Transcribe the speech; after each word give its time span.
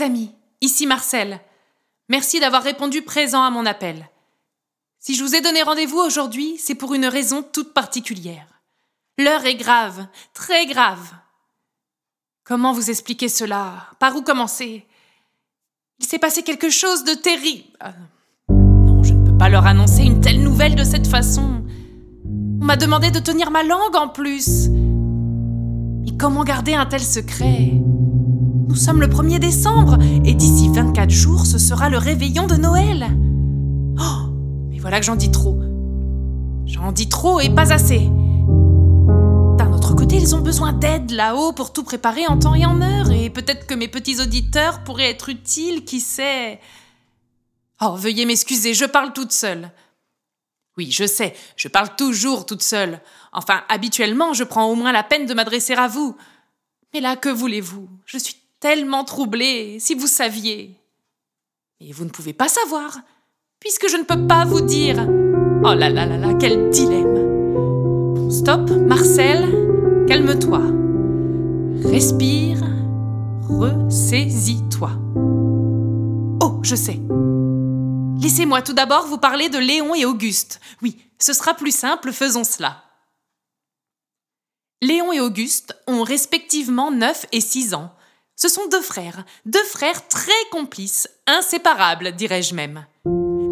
mes 0.00 0.04
amis, 0.04 0.30
ici 0.60 0.86
Marcel. 0.86 1.40
Merci 2.08 2.40
d'avoir 2.40 2.62
répondu 2.62 3.02
présent 3.02 3.42
à 3.42 3.50
mon 3.50 3.66
appel. 3.66 4.08
Si 4.98 5.14
je 5.14 5.22
vous 5.22 5.34
ai 5.34 5.40
donné 5.40 5.62
rendez-vous 5.62 5.98
aujourd'hui, 5.98 6.56
c'est 6.58 6.74
pour 6.74 6.94
une 6.94 7.06
raison 7.06 7.42
toute 7.42 7.72
particulière. 7.72 8.46
L'heure 9.18 9.44
est 9.44 9.54
grave, 9.54 10.06
très 10.34 10.66
grave. 10.66 11.14
Comment 12.44 12.72
vous 12.72 12.90
expliquer 12.90 13.28
cela? 13.28 13.88
Par 13.98 14.16
où 14.16 14.22
commencer? 14.22 14.86
Il 15.98 16.06
s'est 16.06 16.18
passé 16.18 16.42
quelque 16.42 16.70
chose 16.70 17.04
de 17.04 17.14
terrible. 17.14 17.64
Euh, 17.84 17.90
non, 18.50 19.02
je 19.02 19.12
ne 19.12 19.24
peux 19.24 19.36
pas 19.36 19.48
leur 19.48 19.66
annoncer 19.66 20.02
une 20.02 20.20
telle 20.20 20.42
nouvelle 20.42 20.74
de 20.74 20.84
cette 20.84 21.06
façon. 21.06 21.62
On 22.60 22.64
m'a 22.64 22.76
demandé 22.76 23.10
de 23.10 23.20
tenir 23.20 23.50
ma 23.50 23.62
langue 23.62 23.96
en 23.96 24.08
plus. 24.08 24.68
Mais 24.70 26.16
comment 26.18 26.44
garder 26.44 26.74
un 26.74 26.86
tel 26.86 27.02
secret? 27.02 27.72
Nous 28.70 28.76
sommes 28.76 29.00
le 29.00 29.08
1er 29.08 29.40
décembre 29.40 29.98
et 30.24 30.32
d'ici 30.32 30.68
24 30.68 31.10
jours, 31.10 31.44
ce 31.44 31.58
sera 31.58 31.88
le 31.88 31.98
réveillon 31.98 32.46
de 32.46 32.54
Noël. 32.54 33.04
Oh, 33.98 34.30
mais 34.68 34.78
voilà 34.78 35.00
que 35.00 35.06
j'en 35.06 35.16
dis 35.16 35.32
trop. 35.32 35.58
J'en 36.66 36.92
dis 36.92 37.08
trop 37.08 37.40
et 37.40 37.50
pas 37.50 37.72
assez. 37.72 37.98
D'un 39.58 39.72
autre 39.72 39.96
côté, 39.96 40.18
ils 40.18 40.36
ont 40.36 40.40
besoin 40.40 40.72
d'aide 40.72 41.10
là-haut 41.10 41.52
pour 41.52 41.72
tout 41.72 41.82
préparer 41.82 42.28
en 42.28 42.38
temps 42.38 42.54
et 42.54 42.64
en 42.64 42.80
heure, 42.80 43.10
et 43.10 43.28
peut-être 43.28 43.66
que 43.66 43.74
mes 43.74 43.88
petits 43.88 44.20
auditeurs 44.22 44.84
pourraient 44.84 45.10
être 45.10 45.30
utiles, 45.30 45.84
qui 45.84 45.98
sait. 45.98 46.60
Oh, 47.82 47.96
veuillez 47.96 48.24
m'excuser, 48.24 48.72
je 48.72 48.84
parle 48.84 49.12
toute 49.12 49.32
seule. 49.32 49.72
Oui, 50.78 50.92
je 50.92 51.08
sais, 51.08 51.34
je 51.56 51.66
parle 51.66 51.96
toujours 51.96 52.46
toute 52.46 52.62
seule. 52.62 53.00
Enfin, 53.32 53.62
habituellement, 53.68 54.32
je 54.32 54.44
prends 54.44 54.66
au 54.66 54.76
moins 54.76 54.92
la 54.92 55.02
peine 55.02 55.26
de 55.26 55.34
m'adresser 55.34 55.72
à 55.72 55.88
vous. 55.88 56.16
Mais 56.94 57.00
là, 57.00 57.16
que 57.16 57.30
voulez-vous? 57.30 57.88
Je 58.06 58.16
suis 58.18 58.36
tellement 58.60 59.04
troublée, 59.04 59.78
si 59.80 59.94
vous 59.94 60.06
saviez. 60.06 60.76
Et 61.80 61.92
vous 61.92 62.04
ne 62.04 62.10
pouvez 62.10 62.34
pas 62.34 62.48
savoir, 62.48 62.98
puisque 63.58 63.88
je 63.88 63.96
ne 63.96 64.04
peux 64.04 64.26
pas 64.26 64.44
vous 64.44 64.60
dire. 64.60 64.96
Oh 65.64 65.74
là 65.74 65.88
là 65.88 66.06
là 66.06 66.16
là, 66.16 66.34
quel 66.38 66.70
dilemme. 66.70 67.54
Bon, 68.14 68.30
stop, 68.30 68.70
Marcel, 68.70 70.06
calme-toi. 70.06 70.60
Respire, 71.90 72.58
ressaisis-toi. 73.48 74.90
Oh, 76.42 76.60
je 76.62 76.74
sais. 76.74 77.00
Laissez-moi 78.20 78.60
tout 78.60 78.74
d'abord 78.74 79.06
vous 79.06 79.18
parler 79.18 79.48
de 79.48 79.58
Léon 79.58 79.94
et 79.94 80.04
Auguste. 80.04 80.60
Oui, 80.82 80.98
ce 81.18 81.32
sera 81.32 81.54
plus 81.54 81.74
simple, 81.74 82.12
faisons 82.12 82.44
cela. 82.44 82.84
Léon 84.82 85.12
et 85.12 85.20
Auguste 85.20 85.74
ont 85.86 86.02
respectivement 86.02 86.90
9 86.90 87.26
et 87.32 87.40
6 87.40 87.74
ans. 87.74 87.90
Ce 88.42 88.48
sont 88.48 88.68
deux 88.72 88.80
frères, 88.80 89.24
deux 89.44 89.62
frères 89.64 90.08
très 90.08 90.32
complices, 90.50 91.06
inséparables, 91.26 92.12
dirais-je 92.12 92.54
même. 92.54 92.86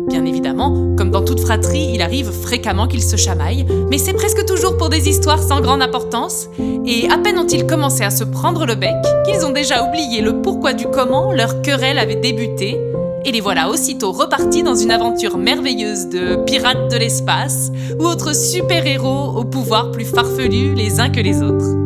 Bien 0.08 0.24
évidemment, 0.24 0.96
comme 0.96 1.10
dans 1.10 1.22
toute 1.22 1.40
fratrie, 1.40 1.90
il 1.92 2.00
arrive 2.00 2.30
fréquemment 2.30 2.88
qu'ils 2.88 3.02
se 3.02 3.16
chamaillent, 3.16 3.66
mais 3.90 3.98
c'est 3.98 4.14
presque 4.14 4.46
toujours 4.46 4.78
pour 4.78 4.88
des 4.88 5.10
histoires 5.10 5.42
sans 5.42 5.60
grande 5.60 5.82
importance, 5.82 6.48
et 6.86 7.06
à 7.10 7.18
peine 7.18 7.38
ont-ils 7.38 7.66
commencé 7.66 8.02
à 8.02 8.08
se 8.08 8.24
prendre 8.24 8.64
le 8.64 8.76
bec 8.76 8.96
qu'ils 9.26 9.44
ont 9.44 9.50
déjà 9.50 9.86
oublié 9.86 10.22
le 10.22 10.40
pourquoi 10.40 10.72
du 10.72 10.86
comment 10.86 11.34
leur 11.34 11.60
querelle 11.60 11.98
avait 11.98 12.16
débuté, 12.16 12.80
et 13.26 13.30
les 13.30 13.42
voilà 13.42 13.68
aussitôt 13.68 14.12
repartis 14.12 14.62
dans 14.62 14.74
une 14.74 14.90
aventure 14.90 15.36
merveilleuse 15.36 16.08
de 16.08 16.42
pirates 16.46 16.90
de 16.90 16.96
l'espace 16.96 17.70
ou 18.00 18.06
autres 18.06 18.34
super-héros 18.34 19.36
au 19.36 19.44
pouvoir 19.44 19.90
plus 19.90 20.06
farfelu 20.06 20.72
les 20.72 20.98
uns 20.98 21.10
que 21.10 21.20
les 21.20 21.42
autres. 21.42 21.77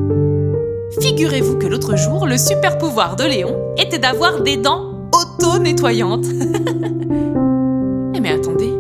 Figurez-vous 1.00 1.58
que 1.58 1.66
l'autre 1.66 1.96
jour, 1.96 2.26
le 2.26 2.36
super 2.36 2.76
pouvoir 2.76 3.16
de 3.16 3.24
Léon 3.24 3.74
était 3.78 3.98
d'avoir 3.98 4.42
des 4.42 4.56
dents 4.56 5.08
auto-nettoyantes. 5.12 6.26
Eh 8.14 8.20
mais 8.20 8.32
attendez, 8.32 8.70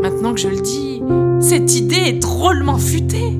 maintenant 0.00 0.34
que 0.34 0.40
je 0.40 0.48
le 0.48 0.60
dis, 0.60 1.00
cette 1.40 1.76
idée 1.76 2.08
est 2.08 2.18
drôlement 2.18 2.78
futée. 2.78 3.38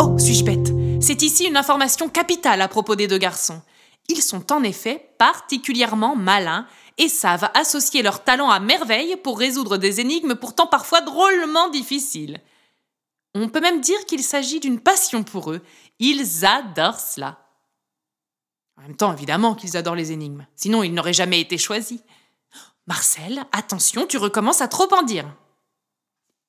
Oh, 0.00 0.18
suis-je 0.18 0.44
bête? 0.44 0.72
C'est 1.00 1.22
ici 1.22 1.44
une 1.44 1.56
information 1.56 2.08
capitale 2.08 2.60
à 2.60 2.66
propos 2.66 2.96
des 2.96 3.06
deux 3.06 3.18
garçons. 3.18 3.62
Ils 4.08 4.20
sont 4.20 4.52
en 4.52 4.64
effet 4.64 5.10
particulièrement 5.16 6.16
malins 6.16 6.66
et 6.98 7.08
savent 7.08 7.50
associer 7.54 8.02
leur 8.02 8.24
talent 8.24 8.50
à 8.50 8.58
merveille 8.58 9.14
pour 9.22 9.38
résoudre 9.38 9.76
des 9.76 10.00
énigmes 10.00 10.34
pourtant 10.34 10.66
parfois 10.66 11.02
drôlement 11.02 11.70
difficiles. 11.70 12.40
On 13.34 13.48
peut 13.48 13.60
même 13.60 13.80
dire 13.80 14.04
qu'il 14.06 14.22
s'agit 14.22 14.60
d'une 14.60 14.80
passion 14.80 15.22
pour 15.24 15.52
eux. 15.52 15.62
Ils 15.98 16.44
adorent 16.44 17.00
cela. 17.00 17.38
En 18.76 18.82
même 18.82 18.96
temps, 18.96 19.12
évidemment 19.12 19.54
qu'ils 19.54 19.76
adorent 19.76 19.94
les 19.94 20.12
énigmes, 20.12 20.46
sinon 20.56 20.82
ils 20.82 20.92
n'auraient 20.92 21.12
jamais 21.12 21.40
été 21.40 21.58
choisis. 21.58 22.00
Marcel, 22.86 23.44
attention, 23.52 24.06
tu 24.06 24.16
recommences 24.16 24.60
à 24.60 24.68
trop 24.68 24.92
en 24.92 25.02
dire. 25.02 25.26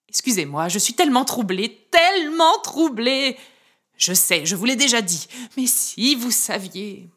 Excusez-moi, 0.10 0.68
je 0.70 0.80
suis 0.80 0.94
tellement 0.94 1.26
troublée, 1.26 1.88
tellement 1.92 2.58
troublée. 2.60 3.38
Je 3.98 4.14
sais, 4.14 4.46
je 4.46 4.56
vous 4.56 4.66
l'ai 4.66 4.76
déjà 4.76 5.02
dit, 5.02 5.28
mais 5.58 5.68
si 5.68 6.16
vous 6.16 6.32
saviez. 6.32 7.10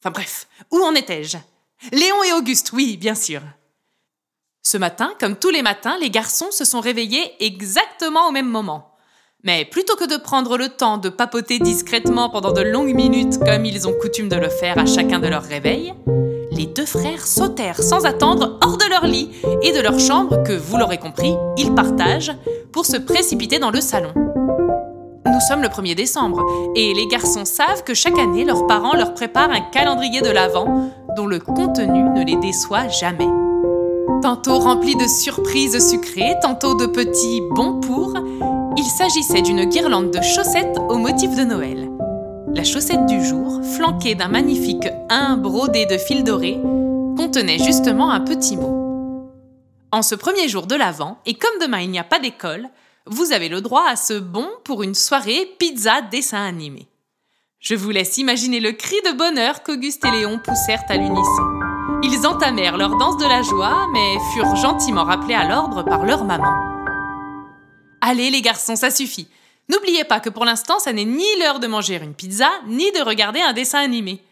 Enfin 0.00 0.10
bref, 0.10 0.48
où 0.70 0.78
en 0.82 0.94
étais-je? 0.94 1.38
Léon 1.92 2.22
et 2.24 2.32
Auguste, 2.32 2.72
oui, 2.72 2.96
bien 2.96 3.14
sûr. 3.14 3.42
Ce 4.68 4.76
matin, 4.76 5.10
comme 5.20 5.36
tous 5.36 5.50
les 5.50 5.62
matins, 5.62 5.96
les 6.00 6.10
garçons 6.10 6.50
se 6.50 6.64
sont 6.64 6.80
réveillés 6.80 7.22
exactement 7.38 8.26
au 8.28 8.32
même 8.32 8.48
moment. 8.48 8.96
Mais 9.44 9.64
plutôt 9.64 9.94
que 9.94 10.12
de 10.12 10.20
prendre 10.20 10.58
le 10.58 10.68
temps 10.68 10.98
de 10.98 11.08
papoter 11.08 11.60
discrètement 11.60 12.30
pendant 12.30 12.50
de 12.50 12.62
longues 12.62 12.92
minutes 12.92 13.38
comme 13.38 13.64
ils 13.64 13.86
ont 13.86 13.92
coutume 13.92 14.28
de 14.28 14.34
le 14.34 14.48
faire 14.48 14.76
à 14.76 14.84
chacun 14.84 15.20
de 15.20 15.28
leurs 15.28 15.44
réveils, 15.44 15.94
les 16.50 16.66
deux 16.66 16.84
frères 16.84 17.24
sautèrent 17.24 17.80
sans 17.80 18.06
attendre 18.06 18.58
hors 18.60 18.76
de 18.76 18.90
leur 18.90 19.06
lit 19.06 19.30
et 19.62 19.70
de 19.70 19.80
leur 19.80 20.00
chambre 20.00 20.42
que, 20.42 20.54
vous 20.54 20.78
l'aurez 20.78 20.98
compris, 20.98 21.36
ils 21.56 21.72
partagent 21.72 22.34
pour 22.72 22.86
se 22.86 22.96
précipiter 22.96 23.60
dans 23.60 23.70
le 23.70 23.80
salon. 23.80 24.12
Nous 24.16 25.40
sommes 25.48 25.62
le 25.62 25.68
1er 25.68 25.94
décembre 25.94 26.44
et 26.74 26.92
les 26.92 27.06
garçons 27.06 27.44
savent 27.44 27.84
que 27.84 27.94
chaque 27.94 28.18
année 28.18 28.44
leurs 28.44 28.66
parents 28.66 28.96
leur 28.96 29.14
préparent 29.14 29.52
un 29.52 29.60
calendrier 29.60 30.22
de 30.22 30.30
l'Avent 30.30 30.90
dont 31.16 31.26
le 31.26 31.38
contenu 31.38 32.02
ne 32.02 32.24
les 32.24 32.36
déçoit 32.36 32.88
jamais. 32.88 33.28
Tantôt 34.22 34.58
rempli 34.58 34.96
de 34.96 35.06
surprises 35.06 35.90
sucrées, 35.90 36.34
tantôt 36.42 36.74
de 36.74 36.86
petits 36.86 37.42
bons 37.50 37.80
pour, 37.80 38.14
il 38.76 38.84
s'agissait 38.84 39.42
d'une 39.42 39.64
guirlande 39.64 40.10
de 40.10 40.22
chaussettes 40.22 40.78
au 40.88 40.96
motif 40.98 41.34
de 41.36 41.44
Noël. 41.44 41.90
La 42.54 42.64
chaussette 42.64 43.06
du 43.06 43.24
jour, 43.24 43.60
flanquée 43.76 44.14
d'un 44.14 44.28
magnifique 44.28 44.88
1 45.10 45.36
brodé 45.36 45.86
de 45.86 45.98
fil 45.98 46.24
doré, 46.24 46.58
contenait 47.16 47.58
justement 47.58 48.10
un 48.10 48.20
petit 48.20 48.56
mot. 48.56 49.30
En 49.92 50.02
ce 50.02 50.14
premier 50.14 50.48
jour 50.48 50.66
de 50.66 50.74
l'Avent, 50.74 51.18
et 51.26 51.34
comme 51.34 51.58
demain 51.60 51.80
il 51.80 51.90
n'y 51.90 51.98
a 51.98 52.04
pas 52.04 52.18
d'école, 52.18 52.68
vous 53.06 53.32
avez 53.32 53.48
le 53.48 53.60
droit 53.60 53.84
à 53.88 53.96
ce 53.96 54.14
bon 54.14 54.48
pour 54.64 54.82
une 54.82 54.94
soirée 54.94 55.46
pizza 55.58 56.00
dessin 56.10 56.44
animé. 56.44 56.88
Je 57.60 57.74
vous 57.74 57.90
laisse 57.90 58.18
imaginer 58.18 58.60
le 58.60 58.72
cri 58.72 58.96
de 59.04 59.16
bonheur 59.16 59.62
qu'Auguste 59.62 60.04
et 60.04 60.10
Léon 60.10 60.38
poussèrent 60.38 60.84
à 60.88 60.96
l'unisson. 60.96 61.55
Ils 62.08 62.24
entamèrent 62.24 62.76
leur 62.76 62.96
danse 62.96 63.16
de 63.16 63.26
la 63.26 63.42
joie, 63.42 63.88
mais 63.92 64.14
furent 64.32 64.54
gentiment 64.54 65.02
rappelés 65.02 65.34
à 65.34 65.48
l'ordre 65.48 65.82
par 65.82 66.06
leur 66.06 66.24
maman. 66.24 66.54
Allez 68.00 68.30
les 68.30 68.42
garçons, 68.42 68.76
ça 68.76 68.92
suffit. 68.92 69.26
N'oubliez 69.68 70.04
pas 70.04 70.20
que 70.20 70.30
pour 70.30 70.44
l'instant, 70.44 70.78
ça 70.78 70.92
n'est 70.92 71.04
ni 71.04 71.26
l'heure 71.40 71.58
de 71.58 71.66
manger 71.66 71.96
une 72.00 72.14
pizza, 72.14 72.48
ni 72.68 72.92
de 72.92 73.00
regarder 73.00 73.40
un 73.40 73.52
dessin 73.52 73.80
animé. 73.80 74.22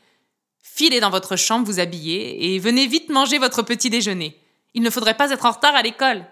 Filez 0.62 1.00
dans 1.00 1.10
votre 1.10 1.34
chambre 1.34 1.66
vous 1.66 1.80
habiller 1.80 2.54
et 2.54 2.60
venez 2.60 2.86
vite 2.86 3.08
manger 3.08 3.38
votre 3.38 3.62
petit 3.62 3.90
déjeuner. 3.90 4.40
Il 4.74 4.82
ne 4.82 4.90
faudrait 4.90 5.16
pas 5.16 5.32
être 5.32 5.44
en 5.44 5.50
retard 5.50 5.74
à 5.74 5.82
l'école. 5.82 6.24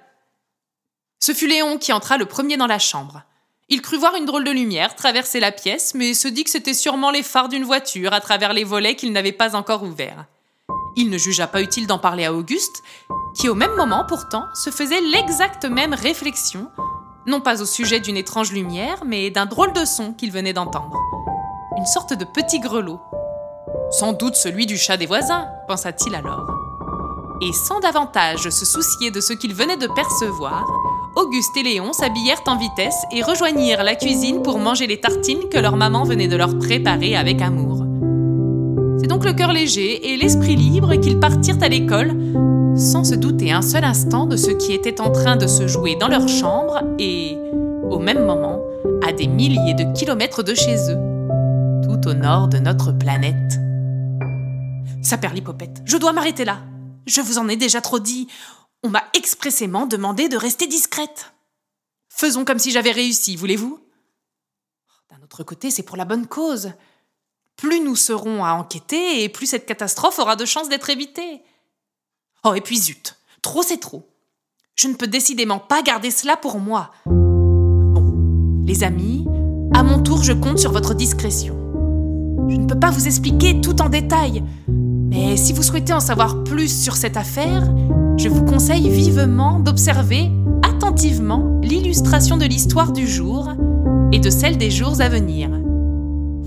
Ce 1.18 1.34
fut 1.34 1.48
Léon 1.48 1.76
qui 1.76 1.92
entra 1.92 2.18
le 2.18 2.26
premier 2.26 2.56
dans 2.56 2.68
la 2.68 2.78
chambre. 2.78 3.22
Il 3.68 3.82
crut 3.82 3.98
voir 3.98 4.14
une 4.14 4.26
drôle 4.26 4.44
de 4.44 4.52
lumière 4.52 4.94
traverser 4.94 5.40
la 5.40 5.50
pièce, 5.50 5.94
mais 5.94 6.14
se 6.14 6.28
dit 6.28 6.44
que 6.44 6.50
c'était 6.50 6.72
sûrement 6.72 7.10
les 7.10 7.24
phares 7.24 7.48
d'une 7.48 7.64
voiture 7.64 8.12
à 8.12 8.20
travers 8.20 8.52
les 8.52 8.62
volets 8.62 8.94
qu'il 8.94 9.10
n'avait 9.10 9.32
pas 9.32 9.56
encore 9.56 9.82
ouverts. 9.82 10.26
Il 10.96 11.10
ne 11.10 11.18
jugea 11.18 11.46
pas 11.46 11.62
utile 11.62 11.86
d'en 11.86 11.98
parler 11.98 12.24
à 12.24 12.34
Auguste, 12.34 12.82
qui 13.34 13.48
au 13.48 13.54
même 13.54 13.74
moment 13.76 14.04
pourtant 14.06 14.44
se 14.54 14.70
faisait 14.70 15.00
l'exacte 15.00 15.64
même 15.64 15.94
réflexion, 15.94 16.68
non 17.26 17.40
pas 17.40 17.62
au 17.62 17.66
sujet 17.66 18.00
d'une 18.00 18.16
étrange 18.16 18.52
lumière, 18.52 19.02
mais 19.06 19.30
d'un 19.30 19.46
drôle 19.46 19.72
de 19.72 19.84
son 19.84 20.12
qu'il 20.12 20.32
venait 20.32 20.52
d'entendre. 20.52 20.98
Une 21.78 21.86
sorte 21.86 22.12
de 22.12 22.24
petit 22.24 22.60
grelot. 22.60 23.00
Sans 23.90 24.12
doute 24.12 24.36
celui 24.36 24.66
du 24.66 24.76
chat 24.76 24.96
des 24.96 25.06
voisins, 25.06 25.48
pensa-t-il 25.66 26.14
alors. 26.14 26.46
Et 27.40 27.52
sans 27.52 27.80
davantage 27.80 28.50
se 28.50 28.64
soucier 28.64 29.10
de 29.10 29.20
ce 29.20 29.32
qu'il 29.32 29.54
venait 29.54 29.76
de 29.76 29.86
percevoir, 29.86 30.66
Auguste 31.16 31.56
et 31.56 31.62
Léon 31.62 31.92
s'habillèrent 31.92 32.42
en 32.46 32.56
vitesse 32.56 33.04
et 33.12 33.22
rejoignirent 33.22 33.82
la 33.82 33.96
cuisine 33.96 34.42
pour 34.42 34.58
manger 34.58 34.86
les 34.86 35.00
tartines 35.00 35.48
que 35.50 35.58
leur 35.58 35.76
maman 35.76 36.04
venait 36.04 36.28
de 36.28 36.36
leur 36.36 36.58
préparer 36.58 37.16
avec 37.16 37.42
amour. 37.42 37.81
Le 39.32 39.38
cœur 39.38 39.54
léger 39.54 40.12
et 40.12 40.18
l'esprit 40.18 40.56
libre 40.56 40.94
qu'ils 40.96 41.18
partirent 41.18 41.62
à 41.62 41.68
l'école, 41.70 42.14
sans 42.76 43.02
se 43.02 43.14
douter 43.14 43.50
un 43.50 43.62
seul 43.62 43.82
instant 43.82 44.26
de 44.26 44.36
ce 44.36 44.50
qui 44.50 44.74
était 44.74 45.00
en 45.00 45.10
train 45.10 45.36
de 45.36 45.46
se 45.46 45.66
jouer 45.66 45.96
dans 45.96 46.08
leur 46.08 46.28
chambre 46.28 46.82
et, 46.98 47.38
au 47.90 47.98
même 47.98 48.26
moment, 48.26 48.60
à 49.02 49.10
des 49.10 49.28
milliers 49.28 49.72
de 49.72 49.90
kilomètres 49.94 50.42
de 50.42 50.54
chez 50.54 50.76
eux, 50.90 50.98
tout 51.82 52.10
au 52.10 52.12
nord 52.12 52.48
de 52.48 52.58
notre 52.58 52.92
planète. 52.92 53.58
Saperlipopette, 55.00 55.80
je 55.86 55.96
dois 55.96 56.12
m'arrêter 56.12 56.44
là. 56.44 56.58
Je 57.06 57.22
vous 57.22 57.38
en 57.38 57.48
ai 57.48 57.56
déjà 57.56 57.80
trop 57.80 58.00
dit. 58.00 58.28
On 58.82 58.90
m'a 58.90 59.04
expressément 59.16 59.86
demandé 59.86 60.28
de 60.28 60.36
rester 60.36 60.66
discrète. 60.66 61.32
Faisons 62.10 62.44
comme 62.44 62.58
si 62.58 62.70
j'avais 62.70 62.92
réussi, 62.92 63.36
voulez-vous? 63.36 63.80
D'un 65.10 65.24
autre 65.24 65.42
côté, 65.42 65.70
c'est 65.70 65.84
pour 65.84 65.96
la 65.96 66.04
bonne 66.04 66.26
cause. 66.26 66.72
Plus 67.56 67.80
nous 67.80 67.96
serons 67.96 68.44
à 68.44 68.52
enquêter, 68.52 69.22
et 69.22 69.28
plus 69.28 69.46
cette 69.46 69.66
catastrophe 69.66 70.18
aura 70.18 70.36
de 70.36 70.44
chances 70.44 70.68
d'être 70.68 70.90
évitée. 70.90 71.42
Oh, 72.44 72.54
et 72.54 72.60
puis 72.60 72.78
zut, 72.78 73.16
trop 73.40 73.62
c'est 73.62 73.78
trop. 73.78 74.08
Je 74.74 74.88
ne 74.88 74.94
peux 74.94 75.06
décidément 75.06 75.58
pas 75.58 75.82
garder 75.82 76.10
cela 76.10 76.36
pour 76.36 76.58
moi. 76.58 76.90
Bon, 77.06 78.62
les 78.64 78.82
amis, 78.84 79.26
à 79.74 79.82
mon 79.82 80.02
tour, 80.02 80.22
je 80.22 80.32
compte 80.32 80.58
sur 80.58 80.72
votre 80.72 80.94
discrétion. 80.94 81.56
Je 82.48 82.56
ne 82.56 82.66
peux 82.66 82.78
pas 82.78 82.90
vous 82.90 83.06
expliquer 83.06 83.60
tout 83.60 83.80
en 83.80 83.88
détail, 83.88 84.42
mais 84.66 85.36
si 85.36 85.52
vous 85.52 85.62
souhaitez 85.62 85.92
en 85.92 86.00
savoir 86.00 86.42
plus 86.42 86.82
sur 86.82 86.96
cette 86.96 87.16
affaire, 87.16 87.62
je 88.16 88.28
vous 88.28 88.44
conseille 88.44 88.90
vivement 88.90 89.58
d'observer 89.58 90.30
attentivement 90.62 91.60
l'illustration 91.62 92.36
de 92.36 92.44
l'histoire 92.44 92.92
du 92.92 93.06
jour 93.06 93.50
et 94.12 94.18
de 94.18 94.30
celle 94.30 94.58
des 94.58 94.70
jours 94.70 95.00
à 95.00 95.08
venir. 95.08 95.50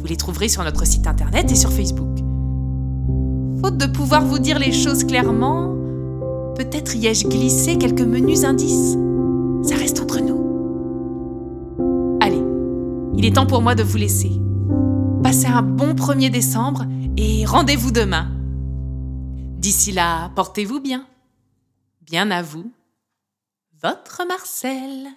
Vous 0.06 0.10
les 0.10 0.18
trouverez 0.18 0.50
sur 0.50 0.63
notre 0.63 0.86
site 0.86 1.07
internet 1.07 1.52
et 1.52 1.56
sur 1.56 1.72
Facebook. 1.72 2.19
Faute 3.60 3.78
de 3.78 3.88
pouvoir 3.88 4.24
vous 4.24 4.38
dire 4.38 4.60
les 4.60 4.72
choses 4.72 5.04
clairement, 5.04 5.74
peut-être 6.56 6.96
y 6.96 7.07
ai-je 7.07 7.28
glissé 7.28 7.80
quelques 7.80 8.02
menus 8.02 8.44
indices. 8.44 8.96
Ça 9.68 9.75
reste 9.75 10.00
entre 10.00 10.19
nous. 10.19 12.19
Allez, 12.22 12.44
il 13.18 13.25
est 13.25 13.34
temps 13.34 13.48
pour 13.48 13.63
moi 13.63 13.74
de 13.74 13.81
vous 13.81 13.98
laisser. 13.98 14.31
Passez 15.24 15.48
un 15.48 15.63
bon 15.63 15.96
1er 15.96 16.30
décembre 16.30 16.86
et 17.18 17.44
rendez-vous 17.44 17.90
demain. 17.90 18.28
D'ici 19.58 19.92
là, 19.92 20.30
portez-vous 20.36 20.81
bien. 20.81 21.08
Bien 22.01 22.30
à 22.30 22.44
vous. 22.44 22.72
Votre 23.81 24.22
Marcel. 24.28 25.08